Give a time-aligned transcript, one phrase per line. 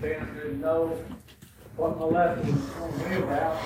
[0.00, 0.96] Ben didn't know
[1.76, 3.60] what my lesson was going to be about.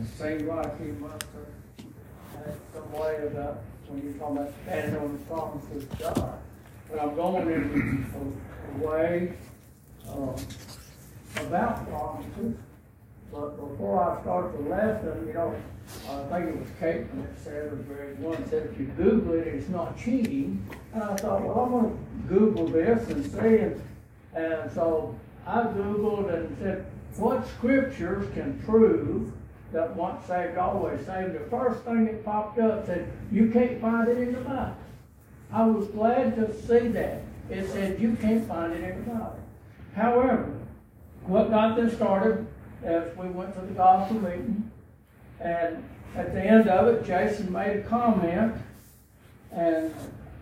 [0.00, 5.00] It seemed like he must have had some way about when you're talking about standing
[5.00, 6.38] on the promises of God.
[6.90, 9.34] But I'm going in a, a way
[10.08, 10.36] uh,
[11.46, 12.56] about promises.
[13.32, 15.54] But before I start the lesson, you know,
[16.08, 19.46] I think it was Caitlin that said, or Greg one said, if you Google it,
[19.46, 20.66] it's not cheating.
[20.92, 23.38] And I thought, well, I'm going to Google this and see.
[23.38, 23.82] And,
[24.34, 25.16] and so
[25.46, 26.86] I Googled and said,
[27.16, 29.32] what scriptures can prove
[29.72, 31.34] that once saved, always saved?
[31.34, 34.76] The first thing that popped up said, you can't find it in the Bible.
[35.52, 37.22] I was glad to see that.
[37.50, 39.38] It said, you can't find it in the Bible.
[39.94, 40.52] However,
[41.26, 42.46] what got this started
[42.82, 44.70] as we went to the gospel meeting,
[45.40, 45.84] and
[46.16, 48.54] at the end of it, Jason made a comment,
[49.52, 49.94] and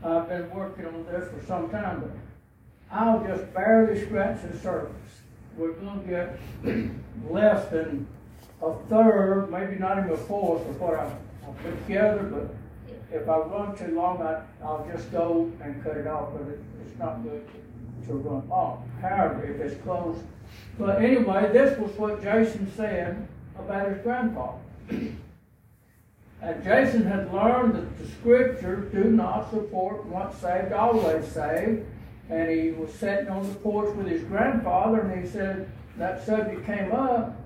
[0.04, 2.10] I've been working on this for some time,
[2.92, 4.92] I'll just barely scratch the surface.
[5.56, 6.38] We're going to get
[7.30, 8.06] less than
[8.60, 11.10] a third, maybe not even a fourth of what I,
[11.62, 12.54] put together, but
[13.12, 16.60] if I run too long, I, I'll just go and cut it off, but it,
[16.84, 17.46] it's not good
[18.06, 18.90] to, run long.
[19.00, 20.18] However, if it's close,
[20.78, 23.26] but anyway, this was what Jason said
[23.58, 24.58] about his grandfather.
[24.90, 31.86] And Jason had learned that the scriptures do not support once saved, always saved.
[32.32, 36.64] And he was sitting on the porch with his grandfather, and he said that subject
[36.64, 37.36] came up,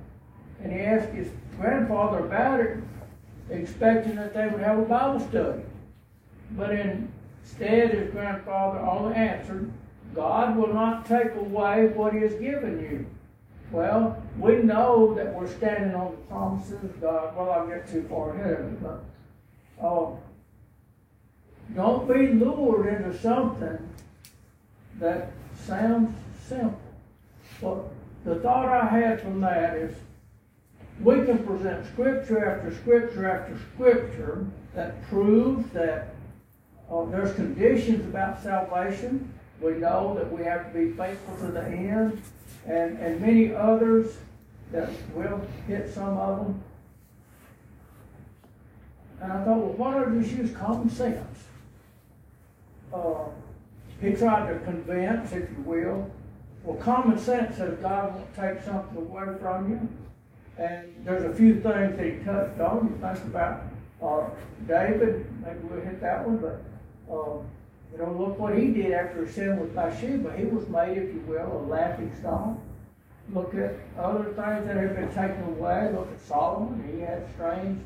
[0.62, 1.26] and he asked his
[1.58, 2.78] grandfather about it,
[3.50, 5.62] expecting that they would have a Bible study.
[6.52, 9.72] But instead, his grandfather only answered,
[10.14, 13.06] God will not take away what he has given you.
[13.72, 17.36] Well, we know that we're standing on the promises of God.
[17.36, 19.04] Well, I'll get too far ahead of it, but
[19.84, 20.10] uh,
[21.74, 23.78] don't be lured into something
[24.98, 25.32] that
[25.66, 26.16] sounds
[26.48, 26.80] simple.
[27.60, 27.84] But
[28.24, 29.94] the thought I had from that is
[31.00, 36.14] we can present scripture after scripture after scripture that proves that
[36.90, 39.32] uh, there's conditions about salvation.
[39.60, 42.22] We know that we have to be faithful to the end
[42.66, 44.16] and, and many others
[44.72, 46.62] that will hit some of them.
[49.20, 51.44] And I thought, well, why don't just use common sense?
[52.92, 53.24] Uh,
[54.00, 56.10] he tried to convince, if you will.
[56.64, 59.88] Well, common sense says God won't take something away from you.
[60.58, 62.86] And there's a few things he touched on.
[62.86, 63.62] You think about
[64.02, 64.28] uh,
[64.66, 66.62] David, maybe we'll hit that one, but
[67.12, 67.38] uh,
[67.92, 70.36] you know, look what he did after he sinned with Bathsheba.
[70.36, 72.58] He was made, if you will, a laughing stock.
[73.32, 75.90] Look at other things that have been taken away.
[75.92, 76.92] Look at Solomon.
[76.92, 77.80] He had strange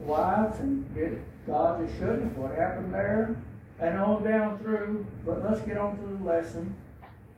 [0.00, 2.36] wives and did God as shouldn't.
[2.36, 3.36] What happened there?
[3.80, 5.06] And on down through.
[5.26, 6.74] But let's get on to the lesson.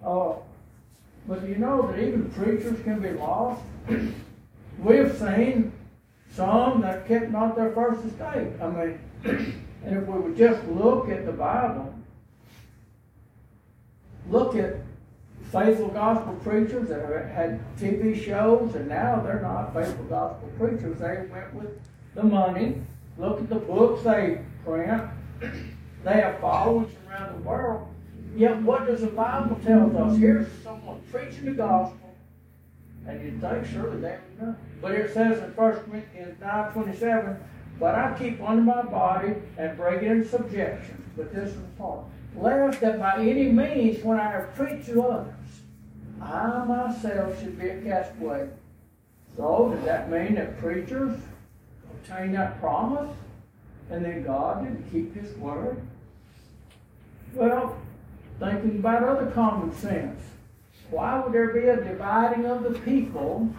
[0.04, 0.34] Uh,
[1.26, 3.62] but you know that even preachers can be lost?
[4.78, 5.72] We've seen
[6.32, 8.52] some that kept not their first estate.
[8.60, 11.94] I mean, and if we would just look at the Bible,
[14.30, 14.76] look at
[15.50, 20.98] faithful gospel preachers that have had TV shows, and now they're not faithful gospel preachers.
[20.98, 21.80] They went with
[22.14, 22.82] the money.
[23.18, 25.02] Look at the books they print.
[26.06, 27.88] They have followers around the world.
[28.36, 30.16] Yet, what does the Bible tell us?
[30.16, 32.14] Here's someone preaching the gospel,
[33.08, 34.56] and you'd think surely they would know.
[34.80, 37.36] But it says in 1 Corinthians 9 27,
[37.80, 41.02] But I keep under my body and bring it in subjection.
[41.16, 42.04] But this is the part
[42.36, 45.34] lest that by any means, when I have preached to others,
[46.22, 48.48] I myself should be a castaway.
[49.36, 51.18] So, does that mean that preachers
[51.90, 53.10] obtain that promise
[53.90, 55.80] and then God didn't keep his word?
[57.36, 57.76] Well,
[58.40, 60.22] thinking about other common sense,
[60.88, 63.50] why would there be a dividing of the people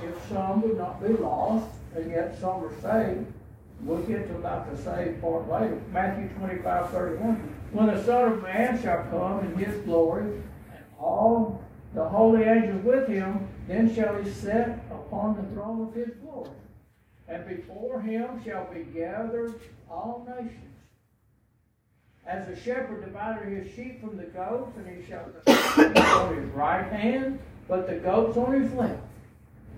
[0.00, 3.26] if some would not be lost and yet some are saved?
[3.80, 5.82] We'll get to about the saved part later.
[5.92, 7.54] Matthew 25, 31.
[7.72, 12.84] When the Son of Man shall come in his glory, and all the holy angels
[12.84, 16.50] with him, then shall he sit upon the throne of his glory.
[17.26, 19.58] And before him shall be gathered
[19.90, 20.75] all nations.
[22.26, 25.26] As a shepherd divided his sheep from the goats, and he shall
[26.26, 27.38] on his right hand,
[27.68, 29.00] but the goats on his left.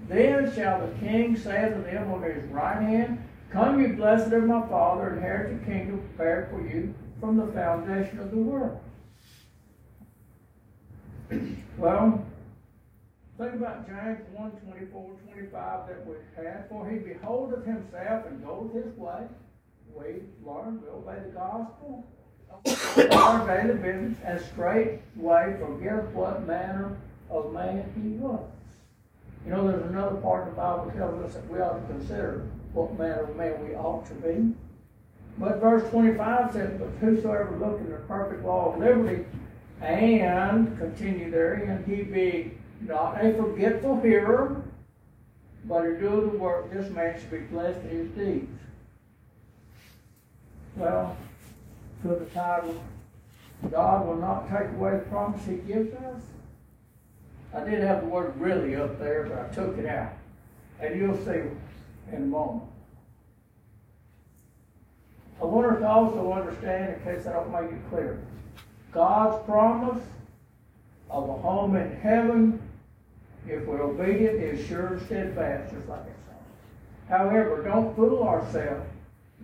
[0.08, 4.44] Then shall the king say to them on his right hand, Come, you blessed of
[4.44, 8.80] my Father, inherit the kingdom prepared for you from the foundation of the world.
[11.78, 12.24] well,
[13.36, 16.68] think about James 1 24, 25 that we had.
[16.70, 19.24] For he beholdeth himself and goeth his way.
[19.94, 22.06] We learn, we obey the gospel,
[23.12, 26.96] our daily business, and straightway forget what manner
[27.30, 28.40] of man he was.
[29.44, 32.46] You know, there's another part of the Bible tells us that we ought to consider
[32.72, 34.54] what manner of man we ought to be.
[35.38, 39.24] But verse 25 says, But whosoever looketh in the perfect law of liberty,
[39.80, 44.62] and continue therein, he be not a forgetful hearer,
[45.64, 48.60] but a doer of the work, this man should be blessed in his deeds.
[50.76, 51.16] Well,
[52.02, 52.80] to the title,
[53.70, 56.22] God will not take away the promise he gives us.
[57.54, 60.12] I did have the word really up there, but I took it out.
[60.80, 61.42] And you'll see
[62.12, 62.64] in a moment.
[65.40, 68.20] I want us to also understand, in case I don't make it clear,
[68.92, 70.02] God's promise
[71.10, 72.60] of a home in heaven,
[73.46, 77.08] if we're obedient, is sure and steadfast, just like it says.
[77.08, 78.86] However, don't fool ourselves.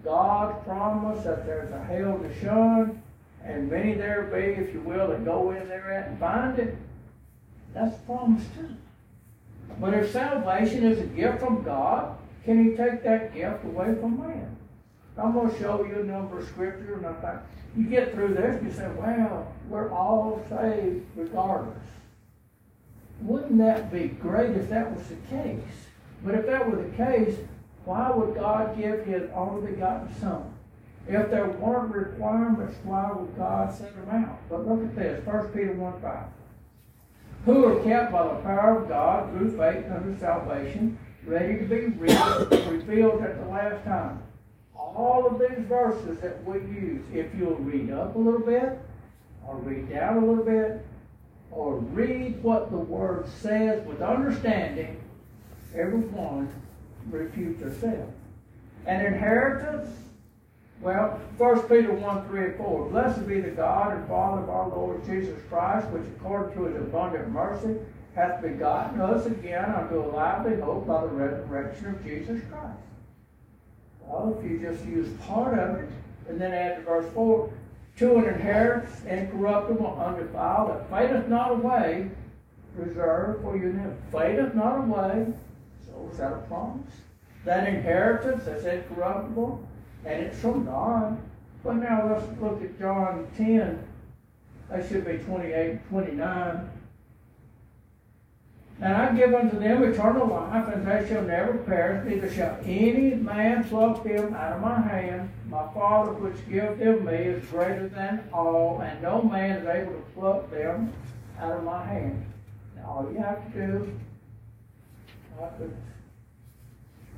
[0.05, 3.03] God promised that there's a hell to shun,
[3.43, 6.77] and many there be, if you will, that go in there and find it.
[7.73, 8.77] That's promised too.
[9.81, 14.21] But if salvation is a gift from God, can He take that gift away from
[14.21, 14.57] man?
[15.17, 17.41] I'm going to show you a number of scriptures, and I think
[17.77, 21.79] you get through this, you say, "Well, we're all saved regardless."
[23.21, 25.63] Wouldn't that be great if that was the case?
[26.25, 27.37] But if that were the case,
[27.85, 30.53] why would God give His only begotten Son?
[31.07, 34.39] If there weren't requirements, why would God send them out?
[34.49, 36.27] But look at this, 1 Peter 1 5.
[37.45, 41.87] Who are kept by the power of God through faith unto salvation, ready to be
[42.71, 44.23] revealed at the last time
[44.95, 48.79] all of these verses that we use, if you'll read up a little bit,
[49.47, 50.85] or read down a little bit,
[51.51, 55.01] or read what the Word says with understanding,
[55.75, 56.53] everyone
[57.11, 58.09] refutes herself.
[58.87, 59.89] An inheritance,
[60.81, 62.89] well, 1 Peter 1, 3 and 4.
[62.91, 66.77] Blessed be the God and Father of our Lord Jesus Christ, which according to his
[66.77, 67.77] abundant mercy
[68.15, 72.79] hath begotten us again unto a lively hope by the resurrection of Jesus Christ
[74.07, 75.89] well, if you just use part of it,
[76.29, 77.51] and then add to verse 4,
[77.99, 82.11] to an inheritance incorruptible, undefiled, that fadeth not away,
[82.77, 83.73] reserved for you.
[84.11, 85.27] Fadeth not away.
[86.11, 86.93] Is that a promise?
[87.45, 89.67] That inheritance that's incorruptible,
[90.05, 91.19] and it's from God.
[91.63, 93.87] But now let's look at John 10.
[94.71, 96.71] That should be 28 29.
[98.81, 103.15] And I give unto them eternal life, and they shall never perish, neither shall any
[103.15, 105.31] man pluck them out of my hand.
[105.49, 109.93] My Father which gave them me is greater than all, and no man is able
[109.93, 110.93] to pluck them
[111.39, 112.27] out of my hand.
[112.77, 114.01] Now all you have to do,
[115.41, 115.49] I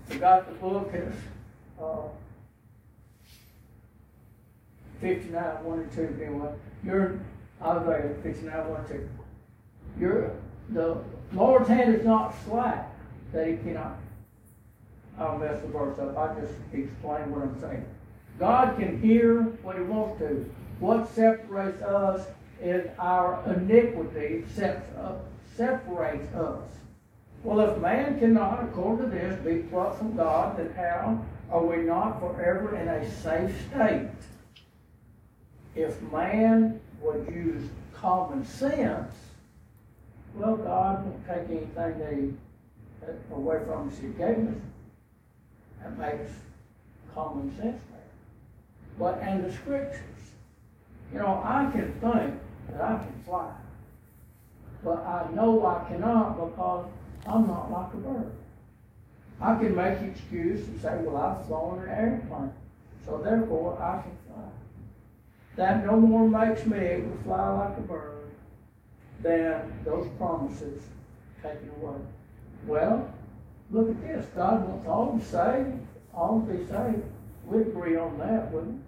[0.06, 1.14] forgot the book is
[1.80, 2.08] uh,
[5.00, 6.52] 59, 1 and 2, anyway.
[6.84, 7.20] You're,
[7.60, 9.08] I'll go ahead, 59, 1 and 2.
[10.00, 10.32] You're,
[10.70, 11.02] the
[11.32, 12.90] Lord's hand is not slack
[13.32, 13.98] that he cannot.
[15.18, 16.16] I'll mess the verse up.
[16.16, 17.84] I just explain what I'm saying.
[18.38, 20.50] God can hear what he wants to.
[20.78, 22.26] What separates us
[22.60, 24.44] is our iniquity
[25.56, 26.62] separates us.
[27.46, 31.76] Well, if man cannot, according to this, be plucked from God, then how are we
[31.76, 34.08] not forever in a safe state?
[35.76, 39.14] If man would use common sense,
[40.34, 42.36] well, God won't take anything
[43.00, 44.54] that away from us He gave us.
[45.84, 46.32] That makes
[47.14, 48.00] common sense there.
[48.98, 50.00] But and the scriptures,
[51.12, 52.40] you know, I can think
[52.72, 53.52] that I can fly,
[54.82, 56.86] but I know I cannot because
[57.28, 58.32] I'm not like a bird.
[59.40, 62.52] I can make excuse and say, well, I've flown an airplane,
[63.04, 64.44] so therefore I can fly.
[65.56, 68.30] That no more makes me able to fly like a bird
[69.22, 70.82] than those promises
[71.42, 71.98] taken away.
[72.66, 73.12] Well,
[73.70, 74.26] look at this.
[74.34, 75.74] God wants all to save,
[76.14, 77.02] all to be saved.
[77.44, 78.80] We agree on that, wouldn't we?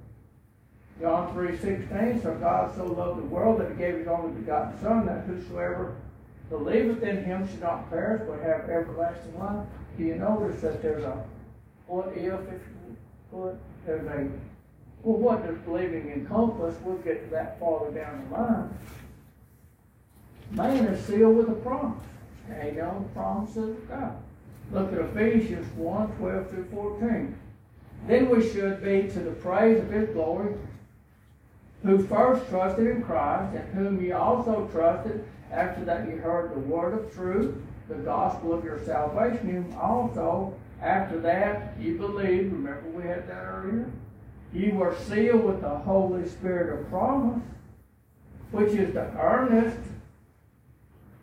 [1.01, 5.07] John 3.16, So God so loved the world that he gave his only begotten Son,
[5.07, 5.95] that whosoever
[6.51, 9.67] believeth in him should not perish, but have everlasting life.
[9.97, 11.25] Do you notice that there's a
[11.87, 12.63] what if, if
[13.31, 14.29] would, there's a,
[15.03, 16.77] well, what does believing encompass?
[16.83, 18.79] We'll get that farther down the line.
[20.51, 22.05] Man is sealed with a promise.
[22.51, 24.17] On the promises of God.
[24.73, 27.35] Look at Ephesians 1 12 through 14.
[28.07, 30.55] Then we should be to the praise of his glory,
[31.83, 36.61] who first trusted in Christ, and whom ye also trusted after that you heard the
[36.61, 37.55] word of truth,
[37.89, 42.53] the gospel of your salvation, also after that you believed.
[42.53, 43.91] Remember we had that earlier?
[44.53, 47.43] You were sealed with the Holy Spirit of promise,
[48.51, 49.79] which is the earnest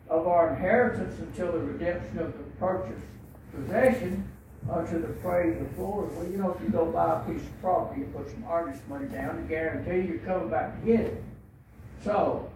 [0.08, 3.04] of our inheritance until the redemption of the purchased
[3.54, 4.28] possession
[4.70, 6.16] unto the praise of the Lord.
[6.16, 8.86] Well, you know, if you go buy a piece of property, you put some earnest
[8.88, 11.22] money down to guarantee you're coming back to get it.
[12.04, 12.50] So,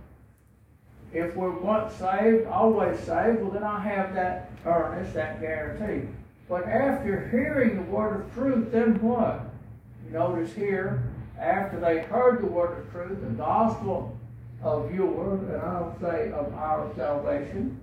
[1.13, 6.09] if we're once saved, always saved, well, then I have that earnest, that guarantee.
[6.49, 9.43] But after hearing the word of truth, then what?
[10.07, 11.03] You notice here,
[11.39, 14.17] after they heard the word of truth, the gospel
[14.63, 17.81] of your, and I'll say of our salvation,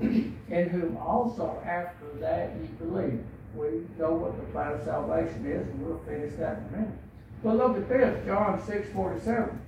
[0.00, 3.22] in whom also after that ye believe.
[3.54, 3.68] We
[3.98, 6.98] know what the plan of salvation is, and we'll finish that in a minute.
[7.44, 9.60] But look at this, John 6 47.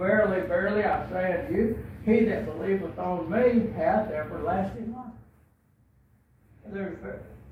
[0.00, 5.12] Verily, verily, I say unto you, he that believeth on me hath everlasting life.
[6.72, 6.96] There's,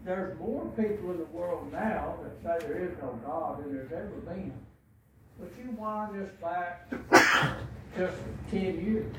[0.03, 3.93] there's more people in the world now that say there is no God than there's
[3.93, 4.55] ever been.
[5.39, 6.91] But you wind this back
[7.99, 8.17] just
[8.51, 9.15] 10 years.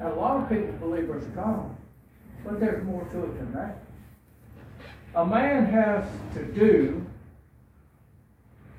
[0.00, 1.76] Now, a lot of people believe there's a God,
[2.44, 3.78] but there's more to it than that.
[5.14, 7.06] A man has to do,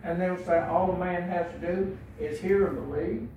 [0.03, 3.29] and they'll say all a man has to do is hear and believe.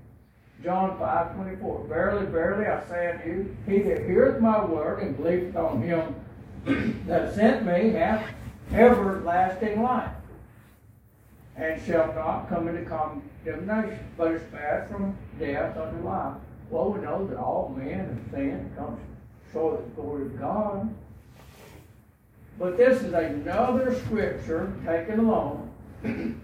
[0.63, 1.85] John 5 24.
[1.89, 6.15] Verily, verily, I say unto you, he that heareth my word and believeth on him
[7.07, 8.27] that sent me hath
[8.73, 10.11] everlasting life,
[11.57, 16.35] and shall not come into condemnation, but is passed from death unto life.
[16.71, 18.99] Well, we know that all men have sinned and come
[19.53, 20.95] short of the glory of God.
[22.59, 25.71] But this is another scripture taken alone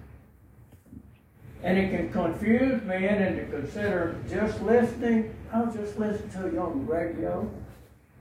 [1.62, 5.34] and it can confuse men into consider just listening.
[5.52, 7.50] I'll just listen to you on the radio.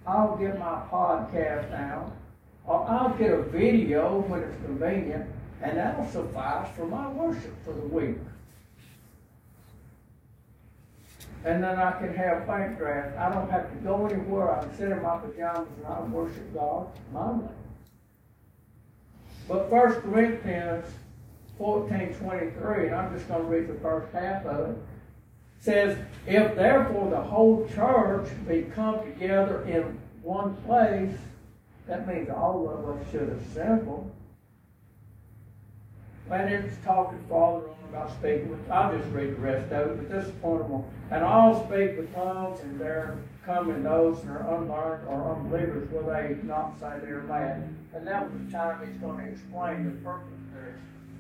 [0.06, 2.12] I'll get my podcast now.
[2.66, 5.26] Or I'll get a video when it's convenient,
[5.62, 8.18] and that'll suffice for my worship for the week.
[11.46, 13.18] And then I can have faint draft.
[13.18, 14.52] I don't have to go anywhere.
[14.52, 17.48] I can sit in my pajamas and I worship God my way.
[19.48, 20.86] But First Corinthians
[21.60, 24.78] 14:23, and I'm just going to read the first half of it.
[25.60, 31.18] Says, if therefore the whole church be come together in one place,
[31.86, 34.10] that means all of us should assemble.
[36.32, 39.98] And it's talking farther on about speaking with, I'll just read the rest of it,
[39.98, 44.22] but this is point of And all speak with tongues, and there come in those
[44.22, 47.76] that are unlearned or unbelievers, will they not say they're mad?
[47.96, 50.39] And that was the time he's going to explain the purpose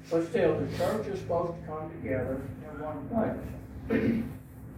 [0.10, 4.24] but still, the church is supposed to come together in one place.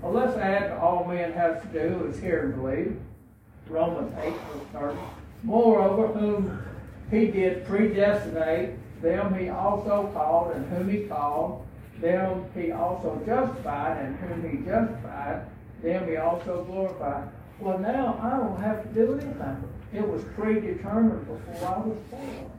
[0.01, 2.99] well, let's add to all men have to do is hear and believe.
[3.67, 4.97] Romans 8, verse 30.
[5.43, 6.63] Moreover, whom
[7.09, 11.65] he did predestinate, them he also called, and whom he called,
[11.99, 15.45] them he also justified, and whom he justified,
[15.81, 17.29] them he also glorified.
[17.59, 19.63] Well, now I don't have to do anything.
[19.93, 22.51] It was predetermined before I was born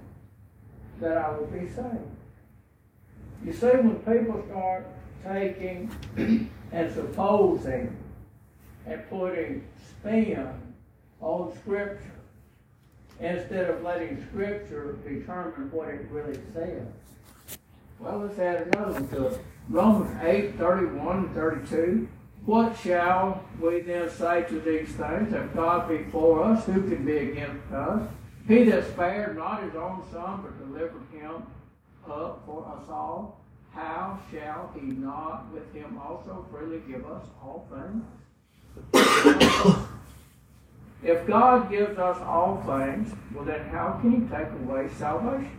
[1.01, 1.99] that I would be saved.
[3.45, 4.87] You see, when people start
[5.27, 5.91] taking
[6.73, 7.97] and supposing
[8.87, 10.49] and putting spin
[11.21, 12.21] on Scripture
[13.19, 16.87] instead of letting Scripture determine what it really says.
[17.99, 19.41] Well, let's add another one to it.
[19.69, 22.09] Romans 8, 31 and 32.
[22.45, 25.33] What shall we then say to these things?
[25.33, 28.09] If God be for us, who can be against us?
[28.49, 31.45] He that spared not his own son, but delivered him
[32.11, 33.41] up for us all,
[33.73, 38.05] how shall he not with him also freely give us all things?
[41.03, 45.59] if God gives us all things, well then how can he take away salvation?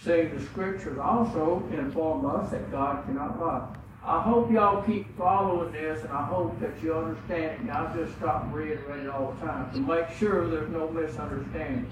[0.00, 3.76] Seeing the scriptures also inform us that God cannot lie.
[4.04, 7.72] I hope y'all keep following this, and I hope that you understand it.
[7.72, 11.88] I'll just stop reiterating it all the time to make sure there's no misunderstanding.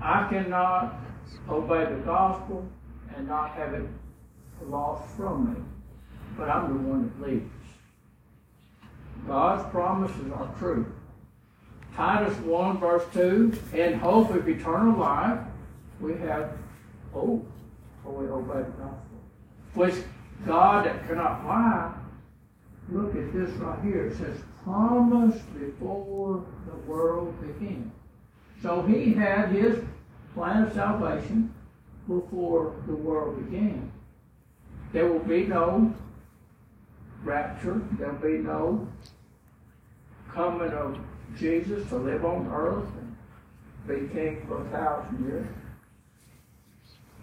[0.00, 0.94] I cannot
[1.48, 2.66] obey the gospel
[3.16, 3.88] and not have it
[4.66, 5.60] lost from me.
[6.36, 7.50] But I'm the one that leads.
[9.26, 10.92] God's promises are true.
[11.94, 15.38] Titus 1, verse 2, in hope of eternal life,
[16.00, 16.56] we have
[17.12, 17.46] hope
[18.02, 18.98] for we obey the gospel.
[19.74, 19.94] Which
[20.46, 21.92] God that cannot lie,
[22.90, 24.06] look at this right here.
[24.06, 27.90] It says, promised before the world began.
[28.62, 29.84] So he had his
[30.34, 31.52] plan of salvation
[32.08, 33.90] before the world began.
[34.92, 35.94] There will be no
[37.22, 37.80] rapture.
[37.92, 38.86] There'll be no
[40.32, 40.98] coming of
[41.38, 43.16] Jesus to live on earth and
[43.86, 45.46] be king for a thousand years.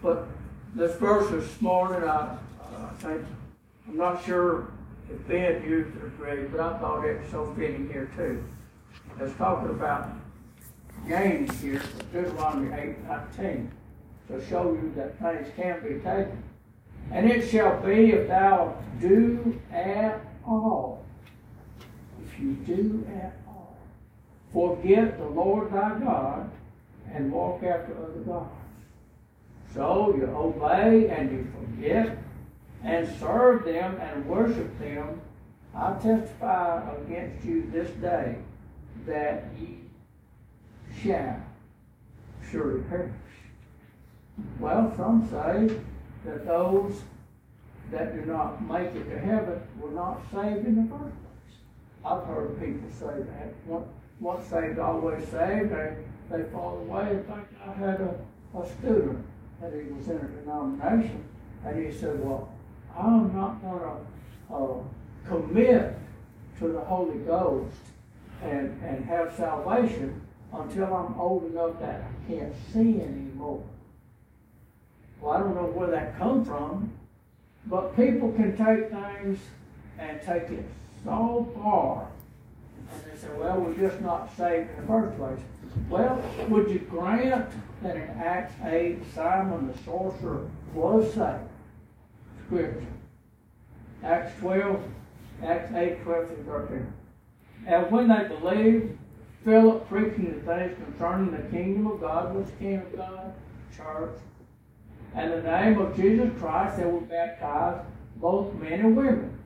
[0.02, 0.26] But
[0.74, 3.24] this verse this morning, I, I think,
[3.88, 4.68] I'm not sure
[5.12, 8.42] if Ben used it or great, but I thought it was so fitting here too.
[9.20, 10.08] It's talking about
[11.10, 13.68] gains here, Deuteronomy eight nineteen,
[14.28, 16.40] to show you that things can be taken.
[17.10, 21.04] And it shall be if thou do at all,
[22.24, 23.76] if you do at all,
[24.52, 26.48] forget the Lord thy God
[27.12, 28.50] and walk after other gods.
[29.74, 32.18] So you obey and you forget
[32.84, 35.20] and serve them and worship them.
[35.74, 38.36] I testify against you this day
[39.06, 39.79] that ye
[41.02, 41.40] shall
[42.50, 43.12] surely perish.
[44.58, 45.76] Well, some say
[46.24, 47.02] that those
[47.90, 51.58] that do not make it to heaven were not saved in the first place.
[52.04, 53.54] I've heard people say that.
[53.66, 53.88] Once,
[54.20, 55.70] once saved, always saved.
[55.70, 55.96] They,
[56.30, 57.10] they fall away.
[57.10, 58.14] In fact, I had a,
[58.58, 59.24] a student
[59.60, 61.24] that he was in a denomination,
[61.64, 62.48] and he said, well,
[62.96, 64.82] I'm not going to uh,
[65.28, 65.96] commit
[66.58, 67.76] to the Holy Ghost
[68.42, 70.20] and, and have salvation
[70.52, 73.62] until I'm old enough that I can't see anymore.
[75.20, 76.92] Well, I don't know where that comes from,
[77.66, 79.38] but people can take things
[79.98, 80.64] and take it
[81.04, 82.08] so far.
[82.92, 85.38] And they say, well, we're just not saved in the first place.
[85.88, 87.50] Well, would you grant
[87.82, 91.48] that in Acts 8, Simon the sorcerer was saved?
[92.46, 92.86] Scripture.
[94.02, 94.82] Acts 12,
[95.44, 96.92] Acts 8, 12 through 13.
[97.66, 98.98] And when they believed,
[99.44, 103.32] Philip preaching the things concerning the kingdom of God, which came of God,
[103.74, 104.18] church,
[105.14, 109.38] and the name of Jesus Christ, they were baptized, both men and women.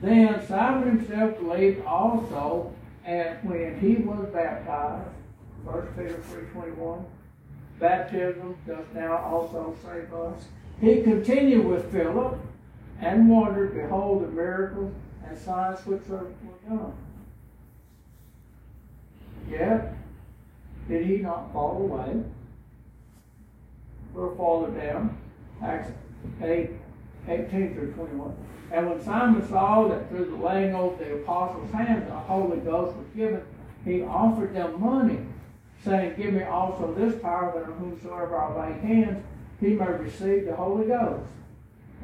[0.00, 2.72] Then Simon himself believed also,
[3.04, 5.08] and when he was baptized,
[5.64, 6.22] 1 Peter
[6.54, 7.04] 3.21,
[7.78, 10.44] baptism does now also save us.
[10.80, 12.38] He continued with Philip
[13.00, 14.92] and wondered, behold, the miracles
[15.26, 16.26] and signs which were
[16.68, 16.92] done.
[19.50, 19.94] Yet,
[20.88, 22.22] did he not fall away?
[24.14, 25.18] Or fall down?
[25.62, 25.90] Acts
[26.42, 26.70] 8,
[27.28, 28.36] 18 through 21.
[28.72, 32.96] And when Simon saw that through the laying of the apostles' hands the Holy Ghost
[32.96, 33.42] was given,
[33.84, 35.18] he offered them money,
[35.84, 39.24] saying, Give me also this power that on whomsoever I lay hands,
[39.60, 41.28] he may receive the Holy Ghost.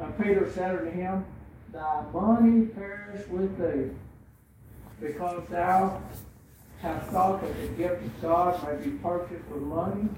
[0.01, 1.24] And Peter said unto him,
[1.72, 3.90] Thy money perish with thee,
[5.01, 6.03] because thou
[6.81, 10.09] hast thought that the gift of God may be purchased with money.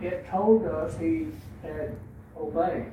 [0.00, 1.28] It told us he
[1.62, 1.96] had
[2.36, 2.92] obeyed.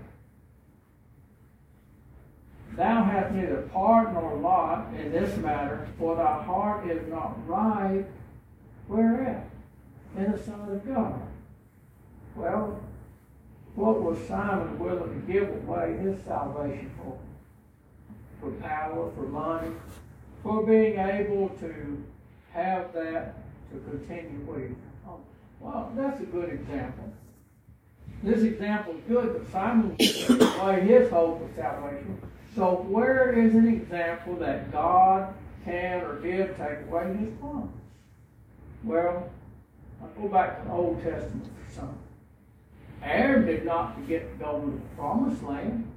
[2.76, 8.06] Thou hast neither part nor lot in this matter, for thy heart is not right
[8.88, 9.44] whereat?
[10.18, 11.22] In the sight of God.
[12.36, 12.82] Well,
[13.76, 17.18] what was Simon willing to give away his salvation for?
[18.40, 19.72] For power, for money,
[20.44, 22.04] for being able to
[22.54, 23.36] have that
[23.72, 24.76] to continue with.
[25.60, 27.14] Well, that's a good example.
[28.24, 29.96] This example is good, but Simon
[30.60, 32.20] away his hope of salvation.
[32.56, 35.34] So where is an example that God
[35.64, 37.70] can or did take away his promise?
[38.84, 39.30] Well,
[40.02, 41.98] I'll go back to the Old Testament for some.
[43.04, 45.92] Aaron did not get to go to the promised land.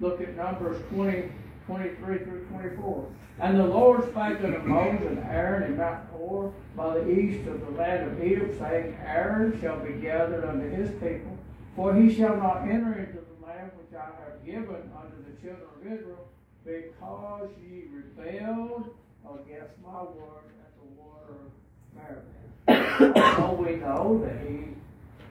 [0.00, 1.30] Look at Numbers 20,
[1.72, 3.06] 23 through 24.
[3.40, 7.60] And the Lord spake unto Moses and Aaron in Mount Hor by the east of
[7.60, 11.38] the land of Egypt, saying, Aaron shall be gathered unto his people,
[11.74, 15.66] for he shall not enter into the land which I have given unto the children
[15.74, 16.28] of Israel,
[16.64, 23.36] because ye rebelled against my word at the water of Meribah.
[23.36, 24.68] so we know that he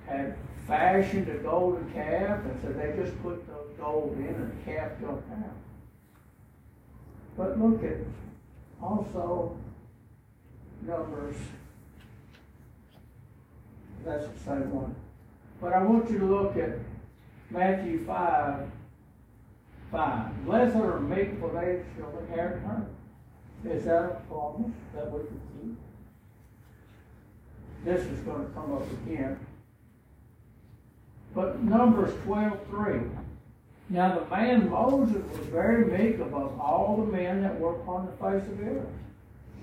[0.07, 0.35] had
[0.67, 4.91] fashioned a golden calf, and so they just put the gold in and the calf
[4.99, 5.70] jumped out.
[7.37, 7.97] But look at
[8.81, 9.57] also
[10.81, 11.35] Numbers.
[14.03, 14.95] That's the same one.
[15.59, 16.79] But I want you to look at
[17.51, 18.71] Matthew 5
[19.91, 20.45] 5.
[20.45, 22.61] Blessed are meek, for they shall inherit
[23.63, 25.77] the Is that a promise that we can keep?
[27.83, 29.39] This is going to come up again.
[31.35, 32.99] But Numbers 12 3.
[33.91, 38.13] Now the man Moses was very meek above all the men that were upon the
[38.13, 38.87] face of the earth.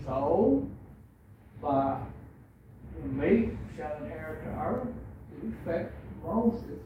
[0.05, 0.69] So,
[1.63, 1.99] by
[3.01, 4.89] the meek shall inherit the earth,
[5.43, 6.83] we expect Moses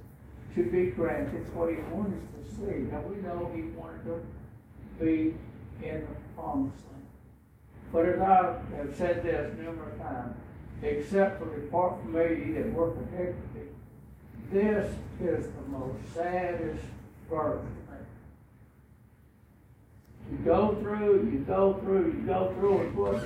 [0.54, 2.78] to be granted what he wanted to see.
[2.92, 5.34] Now we know he wanted to be
[5.82, 7.06] in the promised land.
[7.92, 10.36] But as I have said this numerous times,
[10.80, 13.72] except for depart from me, that work iniquity,
[14.52, 16.84] this is the most saddest
[17.32, 17.64] verse.
[20.30, 23.22] You go through, you go through, you go through and look.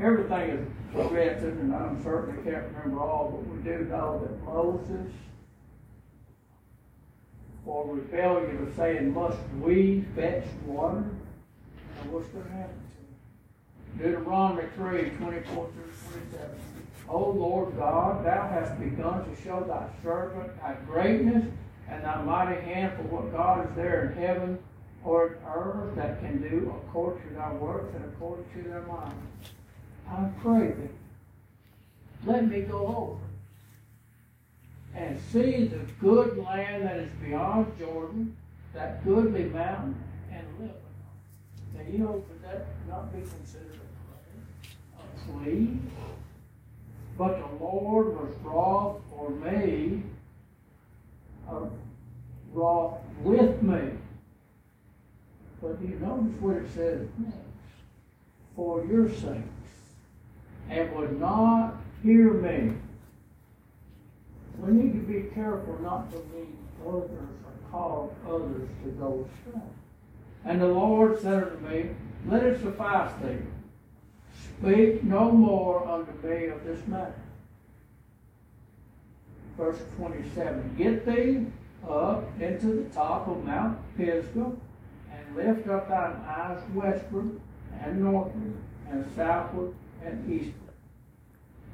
[0.00, 0.66] Everything is
[1.12, 5.12] written, and I'm certainly can't remember all, but we do know that Moses,
[7.64, 11.04] for rebellion of saying, must we fetch water?
[12.02, 12.74] And what's going to happen
[13.98, 14.12] to him?
[14.12, 16.60] Deuteronomy 3, 24 through 27.
[17.08, 21.44] O Lord God, thou hast begun to show thy servant thy greatness
[21.94, 24.58] and thy mighty hand for what God is there in heaven
[25.04, 29.14] or in earth that can do according to thy works and according to thy mind.
[30.10, 30.88] I pray thee,
[32.26, 33.20] let me go over
[34.94, 38.36] and see the good land that is beyond Jordan,
[38.72, 39.96] that goodly mountain,
[40.32, 40.70] and live.
[41.74, 45.38] Now, you know, could that not be considered a prayer?
[45.38, 45.78] A plea?
[47.16, 50.02] But the Lord was wroth for me,
[51.50, 51.66] uh,
[52.52, 53.90] wroth with me.
[55.62, 57.38] But you notice what it says next.
[58.54, 59.42] For your sakes,
[60.70, 62.74] and would not hear me.
[64.58, 69.60] We need to be careful not to lead others or cause others to go astray.
[70.44, 71.90] And the Lord said unto me,
[72.28, 73.38] Let it suffice thee.
[74.60, 77.14] Speak no more unto me of this matter.
[79.56, 81.46] Verse 27 Get thee
[81.88, 84.52] up into the top of Mount Pisgah,
[85.12, 87.40] and lift up thine eyes westward
[87.80, 88.54] and northward
[88.90, 90.54] and southward and eastward,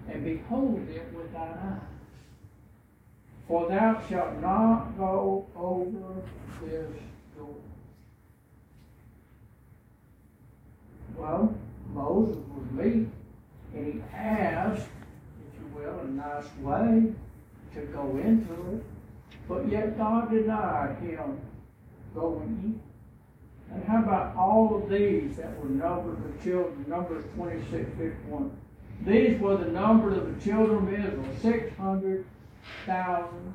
[0.08, 1.80] and behold it with thine eyes.
[3.48, 6.22] For thou shalt not go over
[6.62, 6.86] this
[7.36, 7.54] door.
[11.16, 11.54] Well,
[11.92, 13.08] Moses was meek,
[13.74, 17.12] and he asked, if you will, in a nice way,
[17.74, 18.85] to go into it.
[19.48, 21.40] But yet God denied him
[22.14, 22.80] going in.
[23.72, 28.50] And how about all of these that were numbered the children, Numbers 26, 51.
[29.06, 33.54] These were the number of the children of Israel, 600,000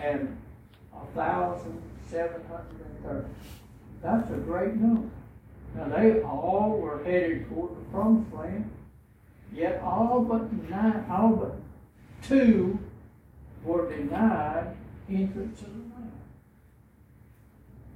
[0.00, 0.36] and
[0.90, 3.28] 1,730.
[4.02, 5.08] That's a great number.
[5.76, 8.70] Now they all were headed toward the promised land,
[9.52, 11.56] yet all but nine, all but
[12.22, 12.78] two
[13.68, 14.74] were denied
[15.10, 16.12] entrance to the land.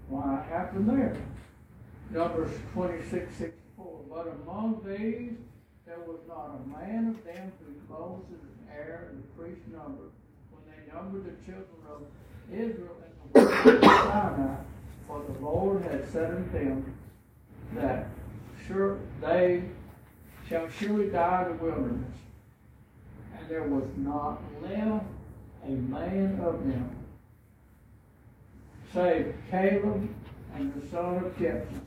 [0.08, 1.16] Why happened there?
[2.10, 4.00] Numbers 26, 64.
[4.10, 5.32] But among these
[5.86, 10.12] there was not a man of them whose Moses and Aaron and the priest numbered
[10.50, 12.02] when they numbered the children of
[12.52, 12.96] Israel
[13.34, 14.56] in the wilderness of Sinai,
[15.06, 16.94] for the Lord had said unto them
[17.76, 18.08] that
[18.68, 19.62] sure they
[20.46, 22.12] shall surely die in the wilderness.
[23.38, 25.06] And there was not left
[25.64, 26.96] a man of them,
[28.92, 30.08] save Caleb
[30.54, 31.80] and the son of Jephunneh,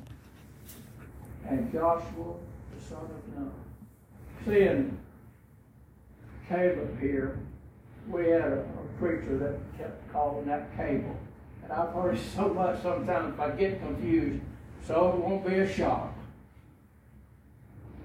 [1.48, 2.34] and Joshua
[2.74, 3.52] the son of Nun.
[4.46, 4.98] Seeing
[6.48, 7.40] Caleb here,
[8.08, 11.18] we had a, a preacher that kept calling that cable.
[11.64, 14.42] And I've heard so much sometimes if I get confused,
[14.86, 16.14] so it won't be a shock.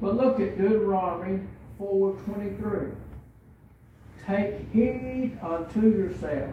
[0.01, 1.41] But look at Deuteronomy
[1.79, 2.95] 4.23.
[4.27, 6.51] Take heed unto yourself,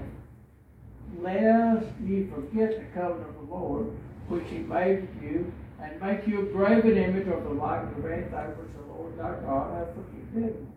[1.19, 3.91] lest ye forget the covenant of the Lord,
[4.29, 5.51] which he made with you,
[5.81, 9.39] and make you a graven image of the likeness of anything which the Lord thy
[9.45, 10.73] God hath forbidden.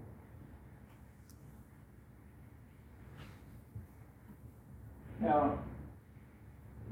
[5.20, 5.58] Now,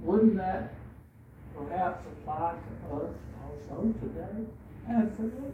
[0.00, 0.74] wouldn't that
[1.56, 2.54] perhaps apply
[2.88, 3.14] to us
[3.70, 4.46] also today?
[4.88, 5.52] Absolutely.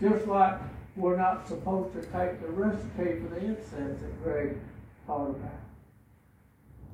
[0.00, 0.60] Just like
[1.00, 4.58] we're not supposed to take the recipe for the incense that Greg
[5.06, 5.52] talked about.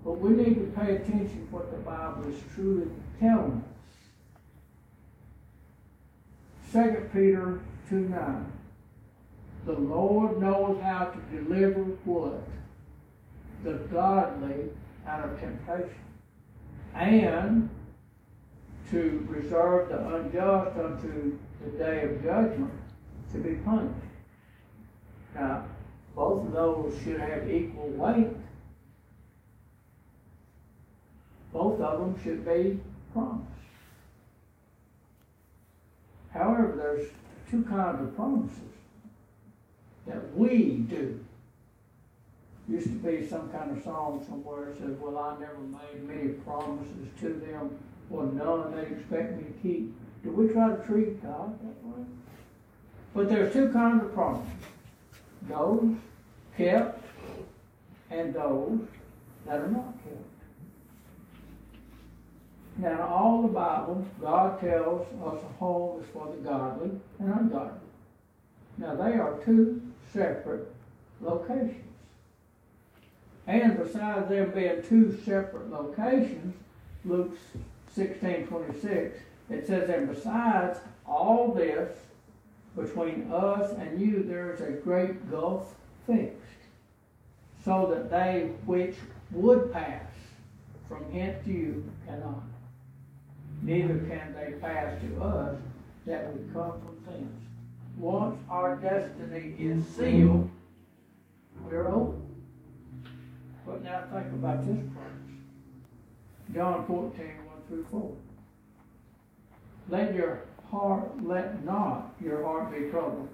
[0.05, 2.89] But we need to pay attention to what the Bible is truly
[3.19, 3.65] telling
[6.73, 6.73] us.
[6.73, 8.53] 2 Peter 2 9.
[9.65, 12.47] The Lord knows how to deliver what?
[13.65, 14.71] The godly
[15.07, 15.91] out of temptation.
[16.95, 17.69] And
[18.91, 22.73] to reserve the unjust unto the day of judgment
[23.33, 23.95] to be punished.
[25.35, 25.65] Now,
[26.15, 28.29] both of those should have equal weight.
[31.53, 32.81] Both of them should be
[33.13, 33.47] promised.
[36.33, 37.09] However, there's
[37.51, 38.59] two kinds of promises
[40.07, 41.25] that we do.
[42.69, 46.31] Used to be some kind of song somewhere that says, Well, I never made many
[46.31, 47.79] promises to them,
[48.11, 49.95] or none they expect me to keep.
[50.25, 52.05] Do we try to treat God that way?
[53.17, 54.47] But there are two kinds of promises.
[55.49, 55.97] Those
[56.55, 57.03] kept
[58.11, 58.81] and those
[59.47, 60.21] that are not kept.
[62.77, 67.33] Now, in all the Bible, God tells us a home is for the godly and
[67.33, 67.81] ungodly.
[68.77, 69.81] Now, they are two
[70.13, 70.71] separate
[71.23, 71.85] locations.
[73.47, 76.55] And besides them being two separate locations,
[77.07, 77.35] Luke
[77.95, 81.97] 16 26, it says, And besides all this,
[82.77, 85.75] between us and you there is a great gulf
[86.07, 86.37] fixed,
[87.65, 88.97] so that they which
[89.33, 90.05] would pass
[90.89, 92.43] from hence to you cannot.
[93.63, 95.57] Neither can they pass to us
[96.07, 97.33] that would come from thence.
[97.97, 100.49] Once our destiny is sealed,
[101.65, 102.23] we're open.
[103.67, 105.17] But now think about this promise.
[106.55, 108.13] John 14, 1 through 4.
[109.89, 113.29] Let your heart, let not your heart be troubled.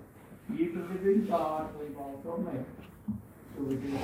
[0.55, 2.65] You believe in God, believe also in me.
[3.57, 3.99] So we do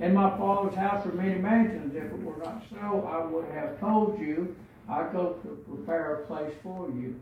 [0.00, 1.94] In my Father's house are many mansions.
[1.94, 4.54] If it were not so, I would have told you,
[4.88, 7.20] I go to prepare a place for you.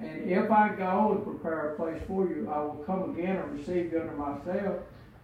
[0.00, 3.58] And if I go and prepare a place for you, I will come again and
[3.58, 4.80] receive you unto myself,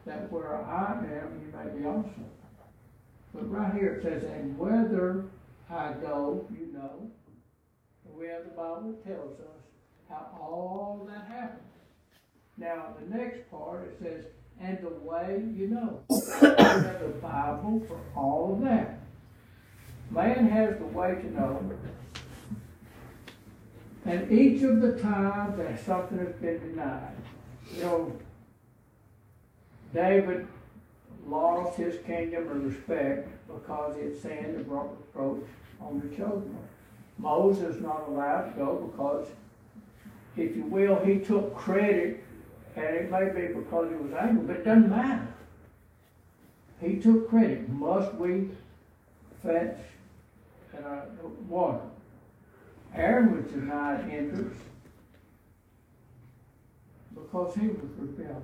[0.07, 2.09] that where I am, you may be also.
[3.35, 5.25] But right here it says, and whether
[5.71, 7.11] I go, you know,
[8.23, 9.63] where the Bible tells us
[10.09, 11.59] how all that happened.
[12.57, 14.27] Now, the next part it says,
[14.61, 16.01] and the way you know.
[16.09, 19.01] the Bible for all of that.
[20.13, 21.73] Man has the way to know.
[24.05, 27.17] And each of the times that something has been denied,
[27.75, 28.17] you know,
[29.93, 30.47] David
[31.27, 35.49] lost his kingdom and respect because he had sinned and brought reproach
[35.81, 36.57] on the children.
[37.19, 39.29] Moses not allowed to go because,
[40.37, 42.25] if you will, he took credit,
[42.77, 45.29] and it may be because he was angry, but it doesn't matter.
[46.81, 47.69] He took credit.
[47.69, 48.49] Must we
[49.43, 49.79] fetch
[50.77, 51.03] uh,
[51.49, 51.81] water?
[52.95, 54.57] Aaron was denied entrance
[57.15, 58.43] because he was rebellious.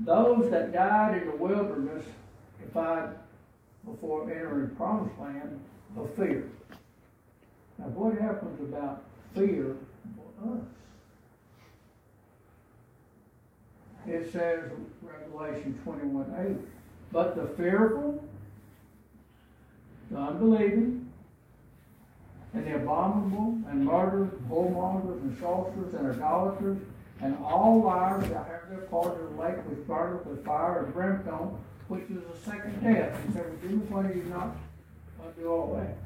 [0.00, 2.06] Those that died in the wilderness
[2.62, 3.10] defied
[3.84, 5.60] before entering promised land
[5.96, 6.48] of fear.
[7.78, 9.02] Now, what happens about
[9.34, 9.76] fear
[10.16, 10.60] for us?
[14.06, 14.70] It says,
[15.02, 16.56] Revelation 21 8,
[17.12, 18.22] but the fearful,
[20.10, 21.10] the unbelieving,
[22.52, 26.78] and the abominable, and murderers, whoremongers, and sorcerers, and idolaters,
[27.20, 30.94] and all liars shall have their part in the lake which burneth with fire and
[30.94, 31.58] brimstone,
[31.90, 33.18] which is the second death.
[33.24, 34.54] And so, do why do you not
[35.36, 35.96] do all that?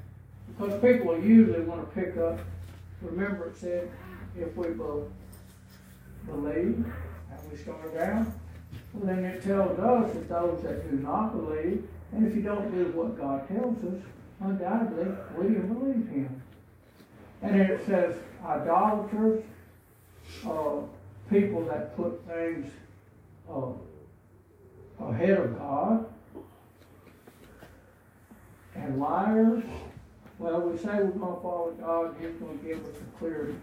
[0.48, 2.38] Because people usually want to pick up.
[3.02, 3.90] Remember, it said,
[4.34, 4.68] if we
[6.26, 8.32] believe, and we start down,
[8.94, 12.74] well, then it tells us that those that do not believe, and if you don't
[12.74, 14.02] do what God tells us,
[14.40, 16.42] undoubtedly, we do believe Him.
[17.42, 19.44] And then it says, idolaters,
[20.46, 20.76] uh,
[21.28, 22.72] people that put things
[23.52, 23.66] uh,
[25.00, 26.06] ahead of God.
[28.74, 29.62] And liars,
[30.38, 33.54] well, we say we're going to follow God, He's going to give us a clear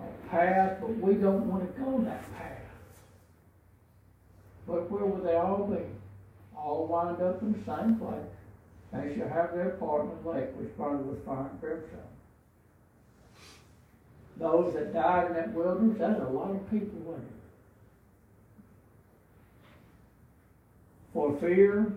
[0.00, 2.56] uh, path, but we don't want to go that path.
[4.66, 5.82] But where will they all be?
[6.56, 8.16] All wind up in the same place.
[8.92, 12.00] They shall have their part in the lake which burned with fire and brimstone.
[14.38, 17.35] Those that died in that wilderness, that's a lot of people with it.
[21.16, 21.94] For fear.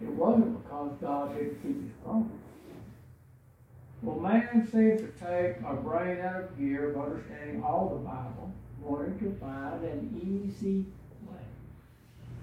[0.00, 2.30] It wasn't because God didn't keep his promise.
[4.02, 8.52] Well, man seems to take our brain out of gear of understanding all the Bible,
[8.80, 10.84] wanting to find an easy
[11.28, 11.42] way.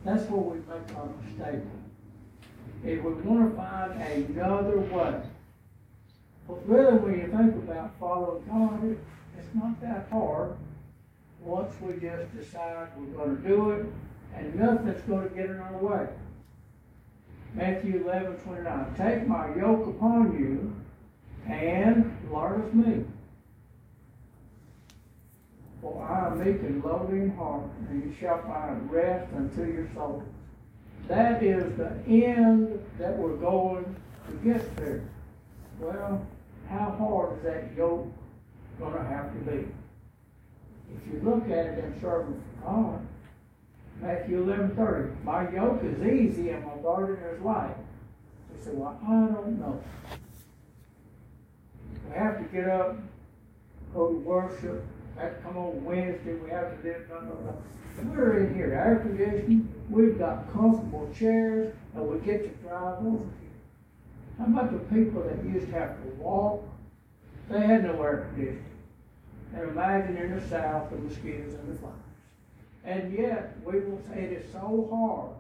[0.03, 1.63] That's where we make our mistake.
[2.83, 5.21] If we want to find another way,
[6.49, 8.97] but really, when you think about following God, it,
[9.37, 10.57] it's not that hard.
[11.39, 13.85] Once we just decide we're going to do it,
[14.35, 16.07] and nothing's going to get in our way.
[17.53, 18.95] Matthew 11, 29.
[18.97, 20.73] Take my yoke upon you
[21.51, 23.05] and learn of me.
[25.81, 29.89] For I am meek and lowly in heart, and you shall find rest unto your
[29.93, 30.23] soul.
[31.07, 33.95] That is the end that we're going
[34.29, 35.03] to get there.
[35.79, 36.25] Well,
[36.69, 38.07] how hard is that yoke
[38.79, 39.67] going to have to be?
[40.95, 43.07] If you look at it in serving for God,
[43.99, 45.23] Matthew 11 30.
[45.23, 47.75] My yoke is easy and my burden is light.
[48.53, 49.81] They said, Well, I don't know.
[52.07, 52.97] We have to get up,
[53.93, 54.85] go to worship,
[55.17, 57.53] Have to come on Wednesday, we have to do it, blah, blah, blah.
[58.03, 63.17] We're in here, air conditioning, we've got comfortable chairs, and we get to drive over
[63.17, 63.51] here.
[64.39, 66.63] How about the people that used to have to walk?
[67.49, 68.65] They had no air conditioning.
[69.53, 71.91] And imagine in the south, the mosquitoes and the flies.
[72.83, 75.31] And yet, we will say it is so hard.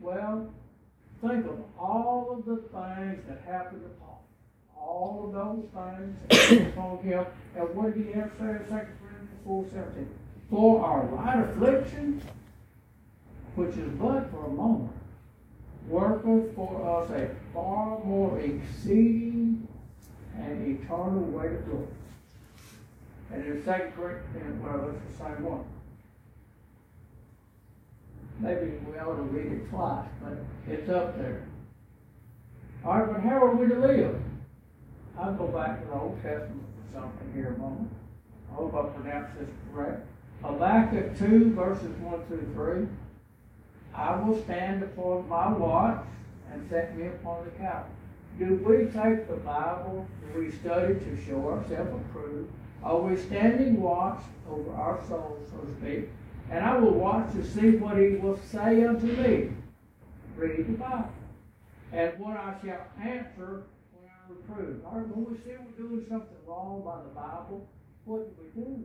[0.00, 0.50] Well,
[1.20, 4.24] think of all of the things that happened to Paul.
[4.76, 5.66] All of those
[6.30, 7.26] things upon him.
[7.56, 10.08] And what did he have to say in 2 Corinthians 4 17?
[10.50, 12.22] For our light affliction,
[13.54, 14.92] which is but for a moment,
[15.88, 19.66] worketh for us a far more exceeding
[20.36, 21.86] and eternal weight of glory.
[23.32, 25.64] And in 2 Corinthians, well, it's the same one.
[28.40, 31.42] Maybe we ought to read it twice, but it's up there.
[32.84, 34.20] All right, but how are we to live?
[35.18, 37.90] I'll go back to the Old Testament for something here a moment.
[38.50, 40.06] I hope I pronounce this correct.
[40.42, 42.86] Habakkuk 2, verses 1 through 3.
[43.92, 46.04] I will stand upon my watch
[46.52, 47.86] and set me upon the couch.
[48.38, 52.52] Do we take the Bible, do we study to show ourselves approved?
[52.84, 56.10] Are we standing watch over our souls, so to speak?
[56.50, 59.50] And I will watch to see what he will say unto me.
[60.36, 61.10] Read the Bible.
[61.92, 64.80] And what I shall answer when I reprove.
[64.84, 67.68] Or when we see we're doing something wrong by the Bible,
[68.04, 68.84] what do we do?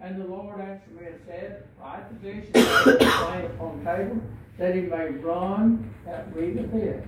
[0.00, 4.20] And the Lord answered me and said, Write the vision upon table,
[4.58, 7.06] that he may run that readeth it.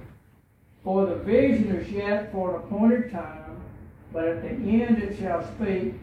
[0.85, 3.61] For the vision is yet for an appointed time,
[4.13, 5.95] but at the end it shall speak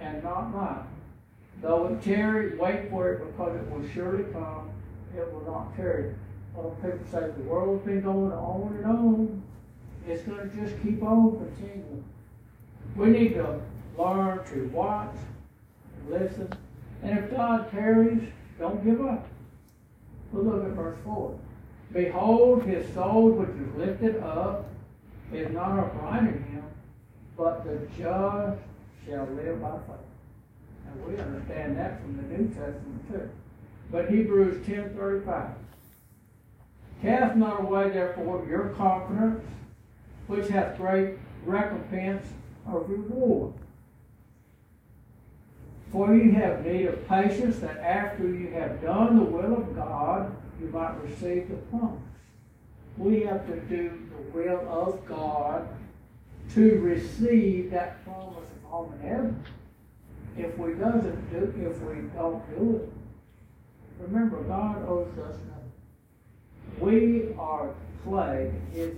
[0.00, 0.82] and not lie.
[1.62, 4.70] Though it tarry, wait for it because it will surely come.
[5.16, 6.14] It will not tarry.
[6.58, 9.42] Other people say the world's been going on and on.
[10.06, 12.04] It's going to just keep on continuing.
[12.96, 13.60] We need to
[13.98, 15.14] learn to watch,
[16.08, 16.50] listen,
[17.02, 18.22] and if God tarries,
[18.58, 19.26] don't give up.
[20.32, 21.38] We'll look at verse 4.
[21.92, 24.68] Behold, his soul which is lifted up
[25.32, 26.64] is not upright in him,
[27.36, 28.60] but the just
[29.06, 30.09] shall live by faith.
[30.92, 33.30] And we understand that from the New Testament too.
[33.90, 35.54] But Hebrews 10.35
[37.02, 39.42] Cast not away therefore your confidence,
[40.26, 42.26] which hath great recompense
[42.66, 43.54] of reward.
[45.90, 50.36] For you have need of patience, that after you have done the will of God,
[50.60, 51.98] you might receive the promise.
[52.96, 55.68] We have to do the will of God
[56.54, 59.44] to receive that promise of home in heaven.
[60.40, 62.92] If we doesn't do, if we don't do it,
[64.00, 65.72] remember God owes us nothing.
[66.78, 67.74] We are
[68.04, 68.94] clay His.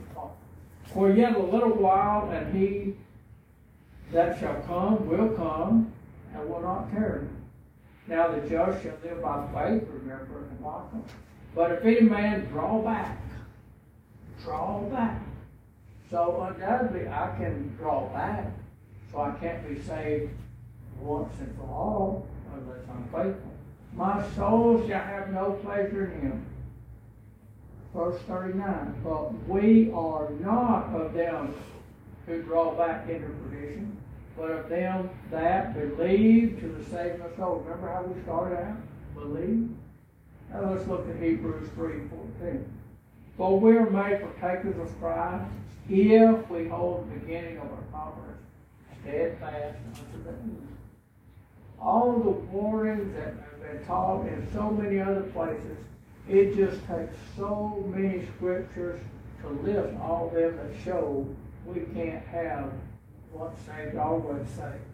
[0.95, 2.95] For yet a little while, and He
[4.13, 5.93] that shall come will come,
[6.33, 7.27] and will not tarry.
[8.07, 11.09] Now the just shall live by faith, remember in Habakkuk.
[11.57, 13.21] But if any man draw back,
[14.45, 15.21] draw back.
[16.09, 18.47] So undoubtedly I can draw back,
[19.11, 20.31] so I can't be saved
[21.03, 23.53] once and for all unless I'm faithful.
[23.95, 26.47] My soul shall have no pleasure in him.
[27.95, 28.95] Verse 39.
[29.05, 31.55] But we are not of them
[32.27, 33.97] who draw back into perdition,
[34.37, 37.63] but of them that believe to the saving of soul.
[37.67, 38.77] Remember how we started out?
[39.15, 39.69] Believe.
[40.51, 41.93] Now let's look at Hebrews 3
[42.41, 42.65] 14.
[43.37, 45.45] For we are made partakers of Christ
[45.89, 48.43] if we hold the beginning of our confidence
[49.03, 50.72] steadfast unto the end.
[51.83, 55.79] All the warnings that have been taught in so many other places,
[56.29, 59.01] it just takes so many scriptures
[59.41, 61.27] to list all them that show
[61.67, 62.73] we can't have
[63.33, 64.85] once saved, always saved.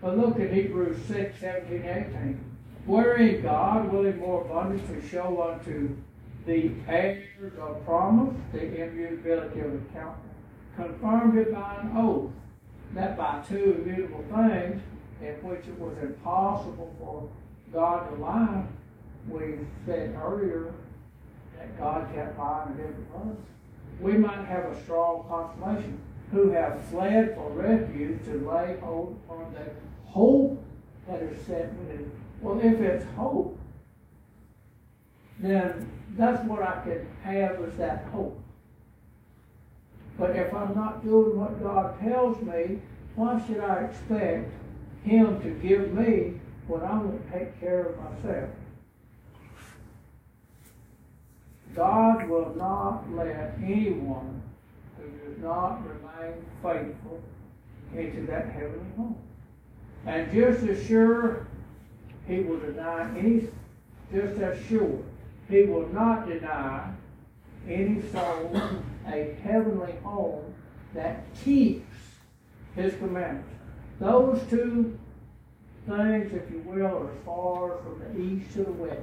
[0.00, 2.44] But look at Hebrews 6, 17, 18.
[2.86, 5.94] Wherein God, willing more abundantly, to show unto
[6.46, 7.24] the heirs
[7.60, 10.18] of promise, the immutability of the covenant,
[10.74, 12.30] confirmed it by an oath,
[12.94, 14.82] that by two immutable things,
[15.22, 17.28] in which it was impossible for
[17.72, 18.64] God to lie,
[19.28, 20.74] we said earlier
[21.56, 23.36] that God kept lying in different us.
[24.00, 26.00] We might have a strong consolation
[26.32, 29.70] who have fled for refuge to lay hold upon the
[30.10, 30.62] hope
[31.08, 32.10] that is set within.
[32.40, 33.58] Well, if it's hope,
[35.38, 38.38] then that's what I can have is that hope.
[40.18, 42.80] But if I'm not doing what God tells me,
[43.14, 44.50] why should I expect
[45.04, 48.50] Him to give me when I won't take care of myself?
[51.74, 54.42] God will not let anyone
[54.96, 57.20] who does not remain faithful
[57.96, 59.16] into that heavenly home.
[60.06, 61.46] And just as sure,
[62.26, 63.48] he will deny any,
[64.12, 65.00] just as sure,
[65.48, 66.92] he will not deny
[67.68, 68.60] any soul
[69.06, 70.54] a heavenly home
[70.94, 71.86] that keeps
[72.74, 73.51] his commandments.
[74.02, 74.98] Those two
[75.86, 78.98] things, if you will, are as far from the east to the west.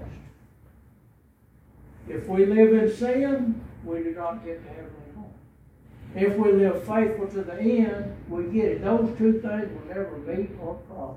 [2.10, 5.34] If we live in sin, we do not get to heavenly home.
[6.16, 8.84] If we live faithful to the end, we get it.
[8.84, 11.16] Those two things will never meet or cross.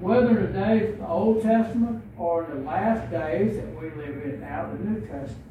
[0.00, 4.24] Whether in the days of the Old Testament or the last days that we live
[4.24, 5.44] in now, the New Testament.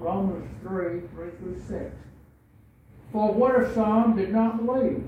[0.00, 1.94] Romans 3, 3 through 6.
[3.12, 5.04] For what if some did not believe?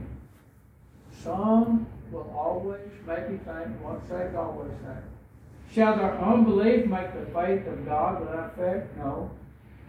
[1.23, 5.73] Some will always make you think what saved always saved.
[5.73, 8.97] Shall their unbelief make the faith of God without effect?
[8.99, 9.31] No.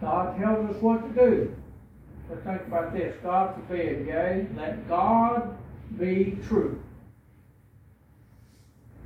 [0.00, 1.54] God tells us what to do.
[2.28, 3.14] But think about this.
[3.22, 5.56] God forbid, yea, let God
[5.98, 6.82] be true,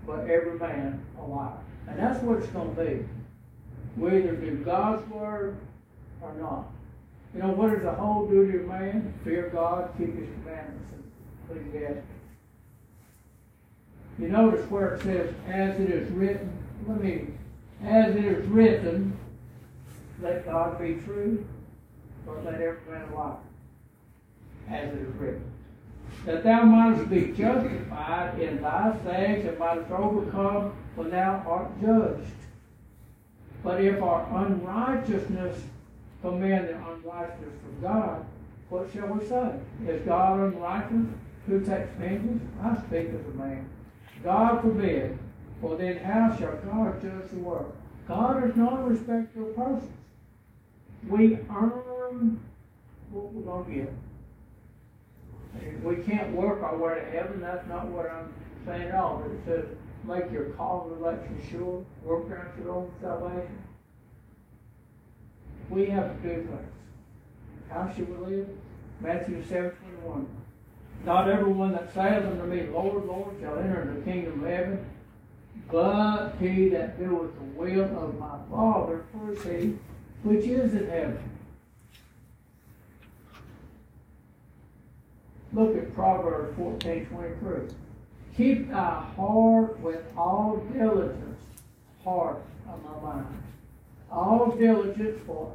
[0.07, 1.53] but every man a liar.
[1.87, 3.05] And that's what it's going to be.
[3.97, 5.59] We either do God's word
[6.23, 6.69] or not.
[7.35, 9.15] You know, what is the whole duty of man?
[9.25, 12.03] Fear God, keep his commandments, and Ecclesiastes.
[14.19, 16.53] You notice where it says, as it is written,
[16.87, 17.29] let me,
[17.85, 19.17] as it is written,
[20.21, 21.47] let God be true,
[22.27, 23.37] but let every man lie.
[24.69, 25.51] As it is written.
[26.27, 32.31] That thou mightest be justified in thy sayings and mightest overcome when thou art judged.
[33.63, 35.63] But if our unrighteousness
[36.23, 38.27] commend the unrighteous from God,
[38.69, 39.55] what shall we say?
[39.87, 41.07] Is God unrighteous?
[41.47, 42.43] Who takes vengeance?
[42.63, 43.69] I speak as a man.
[44.23, 45.19] God forbid.
[45.61, 47.73] For then how shall God judge the world?
[48.07, 49.93] God is not a respecter of persons.
[51.09, 52.41] We earn
[53.11, 53.93] what we're going to get.
[55.83, 57.41] We can't work our way to heaven.
[57.41, 58.33] That's not what I'm
[58.67, 59.23] saying at all.
[59.23, 61.85] But it says, make your call of election sure.
[62.05, 63.59] Work out your own salvation.
[65.71, 66.73] We have to do things.
[67.71, 68.49] How should we live?
[69.01, 69.71] Matthew 7
[70.03, 70.27] 21.
[71.05, 74.85] Not everyone that saith unto me, Lord, Lord, shall enter the kingdom of heaven,
[75.71, 79.75] but he that doeth the will of my Father, who is
[80.23, 81.31] which is in heaven.
[85.53, 87.75] Look at Proverbs 14 23.
[88.37, 91.41] Keep thy heart with all diligence,
[92.05, 93.43] heart of my mind.
[94.11, 95.53] All diligence for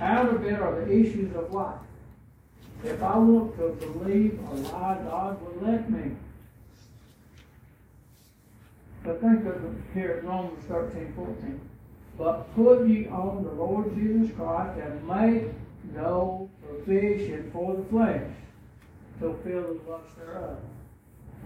[0.00, 1.78] out of it are the issues of life.
[2.84, 6.16] If I want to believe a lie, God will let me.
[9.04, 11.60] But think of it here in Romans 13, 14.
[12.18, 15.52] But put ye on the Lord Jesus Christ and make
[15.94, 18.30] no provision for the flesh
[19.20, 20.58] to fill the lust thereof.